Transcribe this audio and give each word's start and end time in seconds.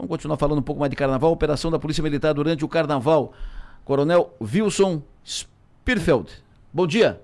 Vamos 0.00 0.08
continuar 0.08 0.38
falando 0.38 0.60
um 0.60 0.62
pouco 0.62 0.80
mais 0.80 0.88
de 0.88 0.96
carnaval. 0.96 1.30
Operação 1.30 1.70
da 1.70 1.78
Polícia 1.78 2.02
Militar 2.02 2.32
durante 2.32 2.64
o 2.64 2.68
carnaval. 2.68 3.34
Coronel 3.84 4.34
Wilson 4.40 5.02
Spirfeld. 5.22 6.30
Bom 6.72 6.86
dia. 6.86 7.20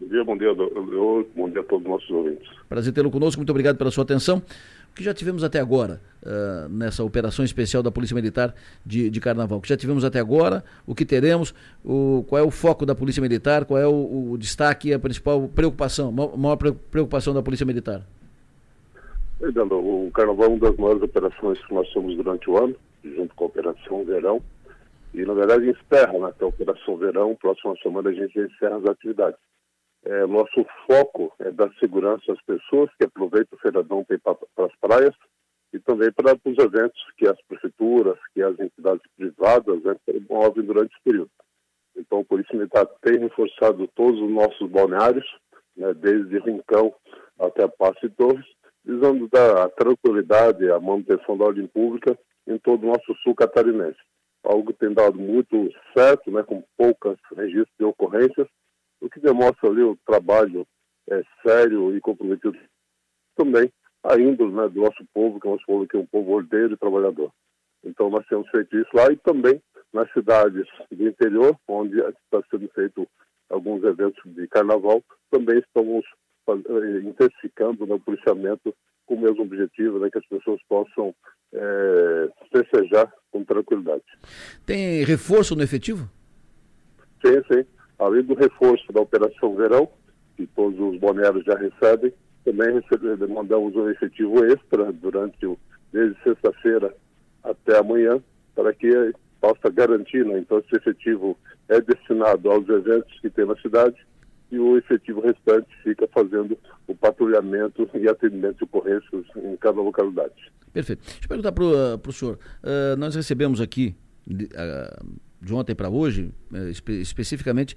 Bom 0.00 0.08
dia, 0.08 0.24
bom 0.24 0.36
dia, 0.36 0.52
bom 0.52 1.48
dia 1.48 1.60
a 1.60 1.64
todos 1.64 1.84
os 1.84 1.90
nossos 1.90 2.10
ouvintes. 2.10 2.48
Prazer 2.68 2.92
tê-lo 2.92 3.08
conosco, 3.08 3.38
muito 3.38 3.50
obrigado 3.50 3.76
pela 3.76 3.92
sua 3.92 4.02
atenção. 4.02 4.38
O 4.90 4.94
que 4.96 5.04
já 5.04 5.14
tivemos 5.14 5.44
até 5.44 5.60
agora 5.60 6.00
uh, 6.24 6.68
nessa 6.68 7.04
operação 7.04 7.44
especial 7.44 7.84
da 7.84 7.92
Polícia 7.92 8.16
Militar 8.16 8.52
de, 8.84 9.08
de, 9.08 9.20
Carnaval? 9.20 9.58
O 9.58 9.60
que 9.60 9.68
já 9.68 9.76
tivemos 9.76 10.04
até 10.04 10.18
agora, 10.18 10.64
o 10.84 10.92
que 10.92 11.04
teremos, 11.04 11.54
o, 11.84 12.24
qual 12.26 12.40
é 12.40 12.42
o 12.42 12.50
foco 12.50 12.84
da 12.84 12.96
Polícia 12.96 13.20
Militar, 13.20 13.64
qual 13.64 13.78
é 13.78 13.86
o, 13.86 14.32
o 14.32 14.38
destaque, 14.38 14.92
a 14.92 14.98
principal 14.98 15.46
preocupação, 15.46 16.10
maior 16.10 16.56
preocupação 16.56 17.32
da 17.32 17.42
Polícia 17.42 17.64
Militar? 17.64 18.04
O 19.42 20.10
Carnaval 20.12 20.44
é 20.44 20.48
uma 20.48 20.58
das 20.58 20.76
maiores 20.76 21.02
operações 21.02 21.64
que 21.64 21.72
nós 21.72 21.90
temos 21.94 22.14
durante 22.14 22.50
o 22.50 22.58
ano, 22.58 22.76
junto 23.02 23.34
com 23.34 23.44
a 23.44 23.46
Operação 23.46 24.04
Verão. 24.04 24.42
E, 25.14 25.24
na 25.24 25.32
verdade, 25.32 25.70
encerra 25.70 26.12
né, 26.18 26.34
a 26.38 26.46
Operação 26.46 26.98
Verão. 26.98 27.34
Próxima 27.36 27.74
semana 27.82 28.10
a 28.10 28.12
gente 28.12 28.38
encerra 28.38 28.76
as 28.76 28.84
atividades. 28.84 29.40
É, 30.04 30.26
nosso 30.26 30.66
foco 30.86 31.32
é 31.38 31.50
dar 31.50 31.72
segurança 31.80 32.30
às 32.30 32.42
pessoas 32.42 32.90
que 32.98 33.04
aproveitam 33.04 33.56
o 33.56 33.60
feriadão 33.62 34.06
para 34.54 34.66
as 34.66 34.76
praias 34.78 35.14
e 35.72 35.78
também 35.78 36.12
para 36.12 36.34
os 36.34 36.58
eventos 36.58 37.00
que 37.16 37.26
as 37.26 37.40
prefeituras, 37.48 38.18
que 38.34 38.42
as 38.42 38.58
entidades 38.60 39.02
privadas 39.16 39.82
né, 39.82 39.96
promovem 40.04 40.64
durante 40.64 40.92
esse 40.92 41.02
período. 41.02 41.30
Então, 41.96 42.20
a 42.20 42.24
Polícia 42.24 42.56
Militar 42.56 42.86
tem 43.00 43.18
reforçado 43.18 43.88
todos 43.94 44.20
os 44.20 44.30
nossos 44.30 44.70
balneários, 44.70 45.26
né, 45.74 45.94
desde 45.94 46.38
Rincão 46.40 46.94
até 47.38 47.66
Passo 47.68 48.04
e 48.04 48.10
Torres, 48.10 48.46
visando 48.84 49.28
dar 49.28 49.64
a 49.64 49.68
tranquilidade 49.68 50.64
e 50.64 50.70
a 50.70 50.80
manutenção 50.80 51.36
da 51.36 51.44
ordem 51.44 51.66
pública 51.66 52.18
em 52.46 52.58
todo 52.58 52.84
o 52.84 52.88
nosso 52.88 53.14
sul 53.22 53.34
catarinense. 53.34 53.98
Algo 54.42 54.72
que 54.72 54.78
tem 54.78 54.92
dado 54.92 55.18
muito 55.18 55.70
certo, 55.96 56.30
né, 56.30 56.42
com 56.42 56.62
poucas 56.76 57.18
registros 57.36 57.76
de 57.78 57.84
ocorrências, 57.84 58.48
o 59.00 59.08
que 59.08 59.20
demonstra 59.20 59.68
ali 59.68 59.82
o 59.82 59.98
trabalho 60.06 60.66
é, 61.10 61.22
sério 61.42 61.94
e 61.96 62.00
comprometido 62.00 62.58
também 63.36 63.70
a 64.02 64.18
índole 64.18 64.52
né, 64.52 64.68
do 64.68 64.80
nosso 64.80 65.04
povo, 65.12 65.40
que 65.40 65.46
é 65.46 65.50
um 65.50 65.58
povo 65.58 65.86
que 65.86 65.96
é 65.96 66.00
um 66.00 66.06
povo 66.06 66.32
ordeiro 66.32 66.74
e 66.74 66.76
trabalhador. 66.76 67.30
Então 67.84 68.10
nós 68.10 68.26
temos 68.26 68.48
feito 68.50 68.76
isso 68.76 68.90
lá 68.94 69.10
e 69.10 69.16
também 69.16 69.60
nas 69.92 70.10
cidades 70.12 70.66
do 70.90 71.08
interior, 71.08 71.56
onde 71.68 71.98
está 71.98 72.42
sendo 72.50 72.68
feito 72.74 73.06
alguns 73.48 73.82
eventos 73.82 74.22
de 74.24 74.46
carnaval, 74.46 75.02
também 75.30 75.58
estamos 75.58 76.04
intensificando 77.04 77.86
né, 77.86 77.94
o 77.94 78.00
policiamento 78.00 78.74
com 79.06 79.14
o 79.14 79.20
mesmo 79.20 79.42
objetivo, 79.42 79.98
né, 79.98 80.08
que 80.10 80.18
as 80.18 80.26
pessoas 80.26 80.60
possam 80.68 81.14
é, 81.52 82.28
festejar 82.52 83.12
com 83.30 83.44
tranquilidade. 83.44 84.04
Tem 84.64 85.04
reforço 85.04 85.56
no 85.56 85.62
efetivo? 85.62 86.08
Sim, 87.24 87.42
sim. 87.52 87.64
Além 87.98 88.22
do 88.22 88.34
reforço 88.34 88.92
da 88.92 89.00
Operação 89.00 89.54
Verão, 89.54 89.88
que 90.36 90.46
todos 90.46 90.78
os 90.78 90.98
boneros 90.98 91.44
já 91.44 91.56
recebem, 91.56 92.12
também 92.44 92.80
recebemos, 92.80 93.28
mandamos 93.28 93.76
um 93.76 93.90
efetivo 93.90 94.44
extra 94.44 94.92
durante 94.92 95.44
o, 95.44 95.58
desde 95.92 96.20
sexta-feira 96.22 96.94
até 97.42 97.78
amanhã, 97.78 98.22
para 98.54 98.72
que 98.72 99.12
possa 99.40 99.70
garantir, 99.70 100.24
né? 100.24 100.38
então 100.38 100.58
esse 100.58 100.76
efetivo 100.76 101.36
é 101.68 101.80
destinado 101.80 102.50
aos 102.50 102.68
eventos 102.68 103.18
que 103.20 103.30
tem 103.30 103.46
na 103.46 103.56
cidade 103.56 103.96
e 104.50 104.58
o 104.58 104.76
efetivo 104.76 105.20
restante 105.20 105.68
fica 105.82 106.08
fazendo 106.08 106.58
o 106.86 106.94
patrulhamento 106.94 107.88
e 107.94 108.08
atendimento 108.08 108.58
de 108.58 108.64
ocorrências 108.64 109.24
em 109.36 109.56
cada 109.56 109.80
localidade. 109.80 110.52
Perfeito. 110.72 111.02
Deixa 111.04 111.24
eu 111.24 111.28
perguntar 111.28 111.52
para 111.52 111.64
o 111.64 112.10
uh, 112.10 112.12
senhor. 112.12 112.38
Uh, 112.62 112.96
nós 112.98 113.14
recebemos 113.14 113.60
aqui, 113.60 113.94
uh, 114.28 115.06
de 115.40 115.54
ontem 115.54 115.74
para 115.74 115.88
hoje, 115.88 116.32
espe 116.70 117.00
especificamente, 117.00 117.74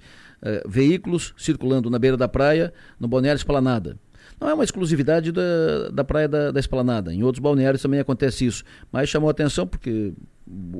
veículos 0.66 1.34
circulando 1.38 1.88
na 1.88 1.98
beira 1.98 2.14
da 2.14 2.28
praia, 2.28 2.74
no 3.00 3.08
Balneário 3.08 3.38
Esplanada. 3.38 3.98
Não 4.40 4.48
é 4.48 4.54
uma 4.54 4.64
exclusividade 4.64 5.32
da, 5.32 5.88
da 5.92 6.04
praia 6.04 6.28
da, 6.28 6.50
da 6.50 6.60
Esplanada. 6.60 7.12
Em 7.12 7.22
outros 7.22 7.40
balneários 7.40 7.82
também 7.82 8.00
acontece 8.00 8.46
isso. 8.46 8.64
Mas 8.92 9.08
chamou 9.08 9.30
atenção 9.30 9.66
porque 9.66 10.12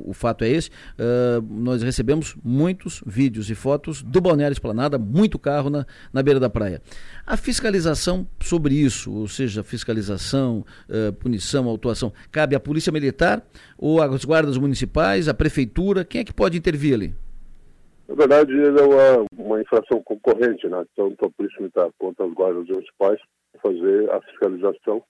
o 0.05 0.13
fato 0.13 0.43
é 0.43 0.49
esse. 0.49 0.69
Uh, 0.69 1.41
nós 1.49 1.81
recebemos 1.81 2.35
muitos 2.43 3.03
vídeos 3.05 3.49
e 3.49 3.55
fotos 3.55 4.01
do 4.01 4.21
balneário 4.21 4.53
Esplanada, 4.53 4.97
muito 4.97 5.39
carro 5.39 5.69
na, 5.69 5.85
na 6.13 6.21
beira 6.21 6.39
da 6.39 6.49
praia. 6.49 6.81
A 7.25 7.35
fiscalização 7.35 8.27
sobre 8.39 8.75
isso, 8.75 9.11
ou 9.11 9.27
seja, 9.27 9.63
fiscalização, 9.63 10.65
uh, 10.89 11.13
punição, 11.13 11.67
autuação, 11.67 12.13
cabe 12.31 12.55
à 12.55 12.59
Polícia 12.59 12.91
Militar 12.91 13.43
ou 13.77 14.01
às 14.01 14.23
guardas 14.23 14.57
municipais, 14.57 15.27
à 15.27 15.33
prefeitura? 15.33 16.05
Quem 16.05 16.21
é 16.21 16.23
que 16.23 16.33
pode 16.33 16.57
intervir 16.57 16.93
ali? 16.93 17.15
Na 18.07 18.13
verdade, 18.13 18.53
é 18.53 18.83
uma, 18.83 19.25
uma 19.35 19.61
infração 19.61 20.01
concorrente, 20.03 20.67
né? 20.67 20.85
tanto 20.95 21.25
a 21.25 21.29
Polícia 21.31 21.59
Militar 21.59 21.89
quanto 21.97 22.21
as 22.23 22.31
guardas 22.33 22.67
municipais 22.67 23.19
fazer 23.55 24.09
a 24.11 24.21
fiscalização 24.21 25.03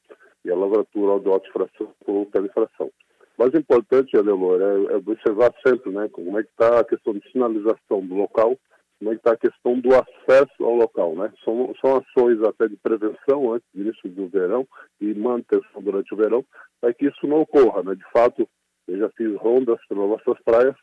e 0.43 0.51
a 0.51 0.55
lavratura 0.55 1.19
do 1.19 1.31
auto-infração 1.31 1.93
por 2.05 2.27
infração. 2.45 2.91
Mas 3.37 3.53
o 3.53 3.57
importante, 3.57 4.17
Adelor, 4.17 4.61
é, 4.61 4.93
é, 4.93 4.97
observar 4.97 5.53
sempre 5.65 5.91
né, 5.91 6.07
como 6.09 6.39
é 6.39 6.43
que 6.43 6.49
está 6.49 6.79
a 6.79 6.85
questão 6.85 7.13
de 7.13 7.31
sinalização 7.31 8.05
do 8.05 8.15
local, 8.15 8.57
como 8.97 9.11
é 9.11 9.15
que 9.15 9.19
está 9.19 9.33
a 9.33 9.37
questão 9.37 9.79
do 9.79 9.89
acesso 9.93 10.63
ao 10.63 10.75
local. 10.75 11.15
Né? 11.15 11.33
São, 11.43 11.73
são 11.81 11.97
ações 11.97 12.41
até 12.43 12.67
de 12.67 12.77
prevenção 12.77 13.53
antes 13.53 13.67
do 13.73 13.81
início 13.81 14.09
do 14.09 14.27
verão 14.27 14.65
e 15.01 15.13
manutenção 15.13 15.81
durante 15.81 16.13
o 16.13 16.17
verão, 16.17 16.45
para 16.79 16.93
que 16.93 17.07
isso 17.07 17.27
não 17.27 17.41
ocorra. 17.41 17.83
Né? 17.83 17.95
De 17.95 18.11
fato, 18.11 18.47
eu 18.87 18.97
já 18.99 19.09
fiz 19.09 19.35
rondas 19.35 19.79
pelas 19.87 20.09
nossas 20.09 20.41
praias 20.43 20.75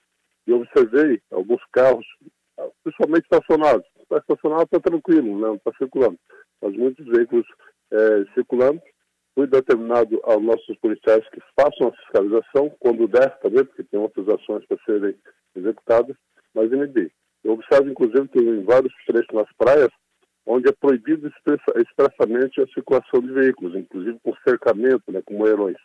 e 0.47 0.53
observei 0.53 1.23
alguns 1.31 1.63
carros, 1.73 2.07
principalmente 2.83 3.25
estacionados. 3.25 3.87
Está 4.01 4.19
estacionado, 4.19 4.65
está 4.65 4.81
tranquilo, 4.81 5.39
né? 5.39 5.47
não 5.49 5.55
está 5.55 5.73
circulando 5.79 6.19
mas 6.63 6.77
muitos 6.77 7.05
veículos 7.07 7.45
é, 7.91 8.25
circulando. 8.35 8.81
Fui 9.35 9.47
determinado 9.47 10.21
aos 10.25 10.43
nossos 10.43 10.77
policiais 10.79 11.27
que 11.31 11.41
façam 11.59 11.89
a 11.89 11.93
fiscalização, 11.93 12.71
quando 12.79 13.09
der 13.09 13.39
também, 13.41 13.65
porque 13.65 13.83
tem 13.83 13.99
outras 13.99 14.29
ações 14.29 14.65
para 14.67 14.79
serem 14.85 15.17
executadas, 15.57 16.17
mas 16.55 16.71
inibi. 16.71 17.11
Eu 17.43 17.55
observo, 17.55 17.89
inclusive, 17.89 18.29
que 18.29 18.39
em 18.39 18.63
vários 18.63 18.93
trechos 19.07 19.33
nas 19.33 19.51
praias, 19.57 19.91
onde 20.47 20.69
é 20.69 20.73
proibido 20.73 21.29
expressa, 21.29 21.81
expressamente 21.81 22.61
a 22.61 22.67
circulação 22.69 23.21
de 23.21 23.33
veículos, 23.33 23.75
inclusive 23.75 24.19
com 24.23 24.35
cercamento, 24.47 25.11
né, 25.11 25.23
com 25.25 25.35
moerões. 25.35 25.79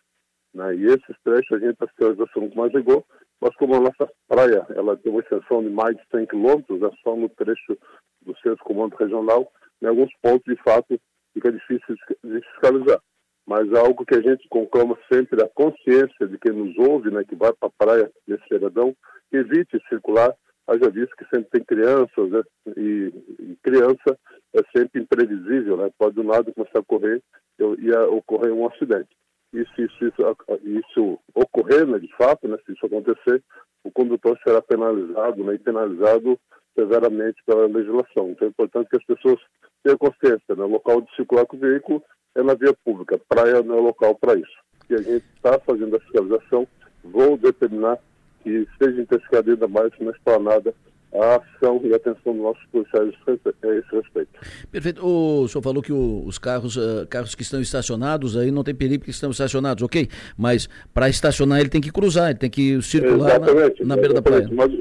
Né? 0.53 0.75
E 0.75 0.85
esses 0.85 1.15
trechos 1.23 1.51
a 1.53 1.59
gente 1.59 1.73
está 1.73 1.87
fiscalização 1.87 2.49
com 2.49 2.55
mais 2.55 2.73
rigor, 2.73 3.03
mas 3.41 3.55
como 3.55 3.75
a 3.75 3.79
nossa 3.79 4.11
praia 4.27 4.65
ela 4.75 4.97
tem 4.97 5.11
uma 5.11 5.21
extensão 5.21 5.61
de 5.61 5.69
mais 5.69 5.95
de 5.95 6.03
100 6.11 6.25
quilômetros, 6.27 6.81
é 6.81 6.89
só 7.03 7.15
no 7.15 7.29
trecho 7.29 7.77
do 8.21 8.35
centro 8.37 8.63
comando 8.63 8.95
regional, 8.95 9.51
em 9.81 9.87
alguns 9.87 10.11
pontos, 10.21 10.43
de 10.45 10.61
fato, 10.63 10.99
fica 11.33 11.51
difícil 11.51 11.95
de 12.23 12.41
fiscalizar. 12.41 12.99
Mas 13.45 13.71
é 13.71 13.79
algo 13.79 14.05
que 14.05 14.15
a 14.15 14.21
gente 14.21 14.47
conclama 14.49 14.97
sempre 15.11 15.41
a 15.41 15.49
consciência 15.49 16.27
de 16.27 16.37
quem 16.37 16.51
nos 16.51 16.77
ouve, 16.77 17.11
né, 17.11 17.23
que 17.23 17.35
vai 17.35 17.53
para 17.53 17.69
a 17.69 17.85
praia 17.85 18.11
nesse 18.27 18.43
feriadão, 18.47 18.95
evite 19.31 19.79
circular. 19.87 20.33
Haja 20.67 20.89
visto 20.89 21.15
que 21.15 21.23
sempre 21.33 21.49
tem 21.51 21.63
crianças, 21.63 22.29
né, 22.29 22.41
e, 22.75 23.13
e, 23.39 23.57
criança 23.63 24.19
é 24.53 24.61
sempre 24.75 25.01
imprevisível, 25.01 25.77
né, 25.77 25.89
pode 25.97 26.15
do 26.15 26.23
nada 26.23 26.51
começar 26.51 26.79
a 26.79 26.83
correr 26.83 27.23
e 27.57 27.91
ocorrer 27.91 28.53
um 28.53 28.67
acidente. 28.67 29.16
E 29.53 29.65
se 29.75 29.83
isso, 29.83 30.05
isso, 30.05 30.37
isso 30.63 31.19
ocorrer, 31.33 31.87
né, 31.87 31.99
de 31.99 32.13
fato, 32.15 32.47
né, 32.47 32.57
se 32.65 32.73
isso 32.73 32.85
acontecer, 32.85 33.43
o 33.83 33.91
condutor 33.91 34.37
será 34.43 34.61
penalizado, 34.61 35.43
né, 35.43 35.55
e 35.55 35.59
penalizado 35.59 36.37
severamente 36.77 37.41
pela 37.45 37.65
legislação. 37.65 38.29
Então 38.29 38.47
é 38.47 38.51
importante 38.51 38.89
que 38.89 38.97
as 38.97 39.05
pessoas 39.05 39.39
tenham 39.83 39.97
consciência, 39.97 40.55
né? 40.55 40.63
o 40.63 40.67
local 40.67 41.01
de 41.01 41.15
circular 41.15 41.45
com 41.45 41.57
o 41.57 41.59
veículo 41.59 42.03
é 42.35 42.43
na 42.43 42.53
via 42.53 42.73
pública, 42.85 43.19
praia 43.27 43.63
não 43.63 43.77
é 43.77 43.81
local 43.81 44.13
para 44.15 44.35
isso. 44.35 44.57
E 44.89 44.93
a 44.93 45.01
gente 45.01 45.25
está 45.35 45.59
fazendo 45.59 45.95
a 45.95 45.99
fiscalização, 45.99 46.67
vou 47.03 47.35
determinar 47.35 47.97
que 48.43 48.67
seja 48.77 49.01
intensificada 49.01 49.51
ainda 49.51 49.67
mais 49.67 49.91
na 49.99 50.11
esplanada 50.11 50.73
a 51.13 51.35
ação 51.35 51.81
e 51.83 51.93
a 51.93 51.95
atenção 51.95 52.33
dos 52.33 52.41
nossos 52.41 52.65
policiais 52.71 53.13
a 53.27 53.67
esse 53.67 53.95
respeito. 53.95 54.29
Perfeito. 54.71 55.05
O 55.05 55.47
senhor 55.47 55.61
falou 55.61 55.81
que 55.81 55.93
o, 55.93 56.23
os 56.25 56.37
carros, 56.37 56.75
uh, 56.77 57.07
carros 57.09 57.33
que 57.33 57.41
estão 57.41 57.61
estacionados 57.61 58.37
aí 58.37 58.51
não 58.51 58.63
tem 58.63 58.75
perigo 58.75 59.03
que 59.03 59.11
estão 59.11 59.31
estacionados, 59.31 59.83
ok? 59.83 60.07
Mas 60.37 60.67
para 60.93 61.09
estacionar 61.09 61.59
ele 61.59 61.69
tem 61.69 61.81
que 61.81 61.91
cruzar, 61.91 62.29
ele 62.29 62.39
tem 62.39 62.49
que 62.49 62.81
circular 62.81 63.39
na, 63.39 63.85
na, 63.85 63.95
beira 63.95 64.13
da 64.13 64.21
praia. 64.21 64.49
Mas 64.51 64.71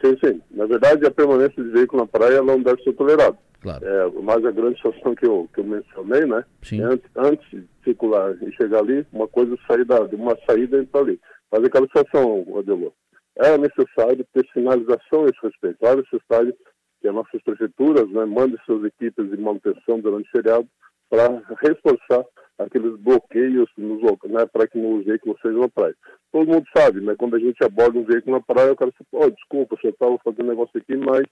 Sim, 0.00 0.16
sim. 0.22 0.40
Na 0.50 0.66
verdade, 0.66 1.06
a 1.06 1.10
permanência 1.10 1.62
de 1.62 1.70
veículo 1.70 2.02
na 2.02 2.06
praia 2.06 2.42
não 2.42 2.60
deve 2.60 2.82
ser 2.82 2.92
tolerada. 2.92 3.36
Claro. 3.60 3.84
É, 3.84 4.10
mas 4.22 4.44
a 4.44 4.50
grande 4.50 4.76
situação 4.76 5.14
que 5.14 5.26
eu, 5.26 5.48
que 5.52 5.60
eu 5.60 5.64
mencionei, 5.64 6.24
né? 6.26 6.44
Sim. 6.62 6.82
É 6.82 6.84
antes, 6.84 7.10
antes 7.16 7.50
de 7.50 7.66
circular 7.82 8.36
e 8.42 8.52
chegar 8.52 8.80
ali, 8.80 9.04
uma 9.12 9.26
coisa 9.26 9.54
é 9.54 9.66
sair 9.66 9.84
da, 9.84 10.02
uma 10.02 10.36
saída 10.46 10.76
e 10.76 10.80
entrar 10.82 11.00
ali. 11.00 11.18
Mas 11.50 11.64
aquela 11.64 11.86
situação, 11.86 12.44
Adelor, 12.58 12.92
é 13.36 13.58
necessário 13.58 14.26
ter 14.32 14.46
sinalização 14.52 15.24
a 15.24 15.28
esse 15.28 15.38
respeito. 15.42 15.86
É 15.86 15.96
necessário 15.96 16.54
que 17.00 17.08
as 17.08 17.14
nossas 17.14 17.42
prefeituras 17.42 18.08
né, 18.10 18.24
mandem 18.24 18.58
suas 18.64 18.84
equipes 18.84 19.30
de 19.30 19.36
manutenção 19.36 20.00
durante 20.00 20.28
o 20.28 20.32
feriado 20.32 20.66
para 21.08 21.42
reforçar 21.60 22.24
aqueles 22.58 22.98
bloqueios 22.98 23.68
né, 23.76 24.46
para 24.46 24.66
que 24.66 24.78
os 24.78 25.04
veículos 25.04 25.38
sejam 25.40 25.60
na 25.60 25.68
praia. 25.68 25.94
Todo 26.32 26.50
mundo 26.50 26.66
sabe, 26.74 27.00
né? 27.00 27.14
Quando 27.16 27.36
a 27.36 27.38
gente 27.38 27.62
aborda 27.62 27.98
um 27.98 28.04
veículo 28.04 28.36
na 28.36 28.42
praia, 28.42 28.72
o 28.72 28.76
cara 28.76 28.92
fala, 29.10 29.26
oh, 29.26 29.30
desculpa, 29.30 29.76
você 29.76 29.88
estava 29.88 30.18
fazendo 30.24 30.48
negócio 30.48 30.78
aqui, 30.78 30.96
mas 30.96 31.22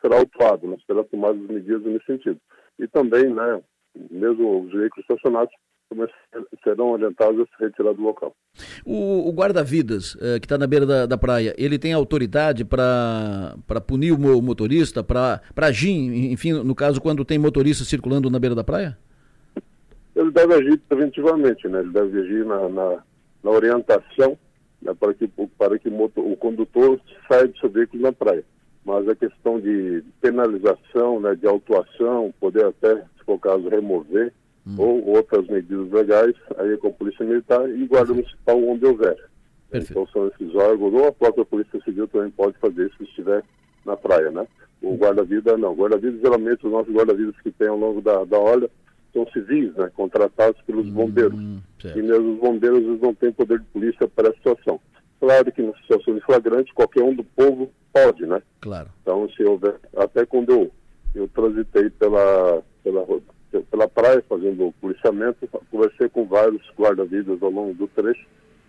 será 0.00 0.18
autuado, 0.18 0.68
né? 0.68 0.76
será 0.86 1.02
tomado 1.04 1.40
as 1.40 1.48
medidas 1.48 1.82
nesse 1.82 2.04
sentido. 2.04 2.38
E 2.78 2.86
também, 2.86 3.32
né, 3.32 3.62
mesmo 4.10 4.62
os 4.62 4.72
veículos 4.72 5.04
estacionados 5.08 5.54
serão 6.62 6.90
orientados 6.90 7.40
a 7.40 7.44
se 7.44 7.64
retirar 7.64 7.92
do 7.92 8.02
local. 8.02 8.34
O, 8.84 9.28
o 9.28 9.32
guarda-vidas, 9.32 10.16
eh, 10.20 10.38
que 10.40 10.46
está 10.46 10.58
na 10.58 10.66
beira 10.66 10.84
da, 10.84 11.06
da, 11.06 11.16
praia, 11.16 11.54
ele 11.56 11.78
tem 11.78 11.92
autoridade 11.92 12.64
para 12.64 13.54
punir 13.86 14.12
o 14.12 14.42
motorista, 14.42 15.04
para 15.04 15.40
agir, 15.56 15.92
enfim, 16.32 16.52
no 16.52 16.74
caso, 16.74 17.00
quando 17.00 17.24
tem 17.24 17.38
motorista 17.38 17.84
circulando 17.84 18.30
na 18.30 18.38
beira 18.38 18.54
da 18.54 18.64
praia? 18.64 18.98
Ele 20.14 20.30
deve 20.30 20.54
agir 20.54 20.78
preventivamente, 20.88 21.68
né? 21.68 21.80
ele 21.80 21.90
deve 21.90 22.20
agir 22.20 22.44
na, 22.44 22.68
na, 22.68 23.02
na 23.44 23.50
orientação 23.50 24.38
né, 24.80 24.94
para 24.98 25.14
que, 25.14 25.28
para 25.58 25.78
que 25.78 25.88
o, 25.88 25.92
motor, 25.92 26.24
o 26.24 26.36
condutor 26.36 27.00
saia 27.28 27.46
do 27.46 27.58
seu 27.58 27.68
veículo 27.68 28.02
na 28.02 28.12
praia. 28.12 28.44
Mas 28.84 29.08
a 29.08 29.14
questão 29.14 29.60
de 29.60 30.02
penalização, 30.20 31.20
né, 31.20 31.34
de 31.34 31.46
autuação, 31.46 32.32
poder 32.40 32.64
até, 32.66 32.94
se 32.96 33.24
for 33.24 33.34
o 33.34 33.38
caso, 33.38 33.68
remover, 33.68 34.32
hum. 34.66 34.74
ou 34.78 35.06
outras 35.08 35.46
medidas 35.46 35.90
legais, 35.90 36.34
aí 36.58 36.72
é 36.72 36.76
com 36.76 36.88
a 36.88 36.92
Polícia 36.92 37.24
Militar 37.24 37.68
e 37.68 37.86
Guarda 37.86 38.12
Municipal 38.12 38.62
onde 38.62 38.86
houver. 38.86 39.16
Perfeito. 39.70 39.92
Então 39.92 40.06
são 40.08 40.28
esses 40.28 40.54
órgãos, 40.54 40.92
ou 40.94 41.08
a 41.08 41.12
própria 41.12 41.44
Polícia 41.44 41.80
Civil 41.84 42.08
também 42.08 42.30
pode 42.30 42.56
fazer 42.58 42.90
se 42.96 43.04
estiver 43.04 43.42
na 43.84 43.96
praia, 43.96 44.30
né? 44.30 44.46
O 44.82 44.96
guarda-vida 44.96 45.56
não. 45.56 45.74
Guarda-vida, 45.74 46.18
geralmente, 46.18 46.66
os 46.66 46.72
nossos 46.72 46.94
guarda-vidas 46.94 47.34
que 47.42 47.50
tem 47.50 47.68
ao 47.68 47.78
longo 47.78 48.00
da, 48.00 48.24
da 48.24 48.38
olha 48.38 48.70
são 49.12 49.26
civis, 49.32 49.74
né? 49.74 49.90
Contratados 49.94 50.60
pelos 50.62 50.86
hum, 50.86 50.92
bombeiros. 50.92 51.38
Certo. 51.80 51.98
E 51.98 52.02
mesmo 52.02 52.34
os 52.34 52.40
bombeiros 52.40 52.84
eles 52.84 53.00
não 53.00 53.14
têm 53.14 53.32
poder 53.32 53.58
de 53.58 53.64
polícia 53.66 54.06
para 54.08 54.28
a 54.28 54.34
situação. 54.34 54.80
Claro 55.18 55.50
que 55.50 55.62
na 55.62 55.72
situação 55.78 56.14
de 56.14 56.20
flagrante, 56.20 56.74
qualquer 56.74 57.02
um 57.02 57.14
do 57.14 57.24
povo 57.24 57.70
pode, 57.92 58.26
né? 58.26 58.42
Claro. 58.60 58.90
Então, 59.02 59.28
se 59.30 59.42
houver... 59.42 59.76
Até 59.96 60.26
quando 60.26 60.50
eu, 60.50 60.70
eu 61.14 61.28
transitei 61.28 61.88
pela, 61.90 62.62
fazendo 64.36 64.74
policiamento, 64.80 65.48
conversei 65.70 66.08
com 66.08 66.26
vários 66.26 66.62
guarda-vidas 66.78 67.42
ao 67.42 67.50
longo 67.50 67.74
do 67.74 67.88
trecho 67.88 68.26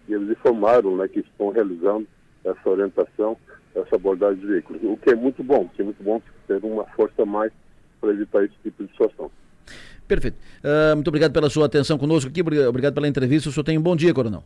e 0.07 0.13
eles 0.13 0.29
informaram 0.29 0.95
né, 0.95 1.07
que 1.07 1.19
estão 1.19 1.49
realizando 1.49 2.07
essa 2.45 2.69
orientação, 2.69 3.37
essa 3.75 3.95
abordagem 3.95 4.39
de 4.39 4.47
veículos, 4.47 4.81
o 4.83 4.95
que 4.97 5.11
é 5.11 5.15
muito 5.15 5.43
bom, 5.43 5.67
que 5.75 5.81
é 5.81 5.85
muito 5.85 6.01
bom 6.01 6.21
ter 6.47 6.63
uma 6.63 6.85
força 6.95 7.23
a 7.23 7.25
mais 7.25 7.51
para 7.99 8.11
evitar 8.11 8.43
esse 8.45 8.53
tipo 8.63 8.83
de 8.83 8.91
situação. 8.91 9.29
Perfeito. 10.07 10.37
Uh, 10.63 10.95
muito 10.95 11.09
obrigado 11.09 11.33
pela 11.33 11.49
sua 11.49 11.65
atenção 11.65 11.97
conosco 11.97 12.29
aqui, 12.29 12.41
obrigado 12.41 12.93
pela 12.93 13.07
entrevista. 13.07 13.49
O 13.49 13.51
senhor 13.51 13.65
tem 13.65 13.77
um 13.77 13.81
bom 13.81 13.95
dia, 13.95 14.13
Coronel. 14.13 14.43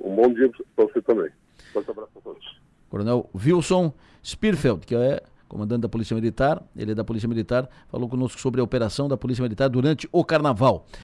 Um 0.00 0.14
bom 0.14 0.32
dia 0.32 0.50
para 0.74 0.86
você 0.86 1.02
também. 1.02 1.28
Forte 1.74 1.90
abraço 1.90 2.12
a 2.16 2.20
todos. 2.22 2.60
Coronel 2.88 3.28
Wilson 3.34 3.92
Spirfeld, 4.24 4.86
que 4.86 4.94
é 4.94 5.22
comandante 5.54 5.82
da 5.82 5.88
Polícia 5.88 6.16
Militar, 6.16 6.60
ele 6.76 6.90
é 6.90 6.94
da 6.96 7.04
Polícia 7.04 7.28
Militar, 7.28 7.70
falou 7.88 8.08
conosco 8.08 8.40
sobre 8.40 8.60
a 8.60 8.64
operação 8.64 9.06
da 9.06 9.16
Polícia 9.16 9.40
Militar 9.40 9.68
durante 9.68 10.08
o 10.10 10.24
Carnaval. 10.24 10.84